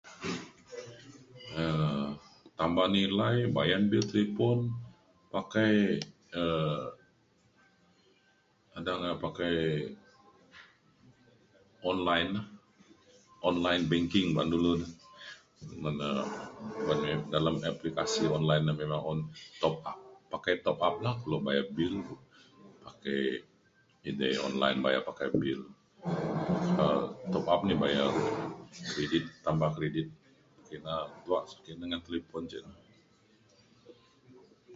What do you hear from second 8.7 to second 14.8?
adang a- pakai online na online banking ba’an dulu